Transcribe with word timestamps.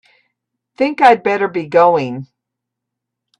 Think 0.77 0.99
I'd 0.99 1.21
better 1.21 1.47
be 1.47 1.67
going. 1.67 2.25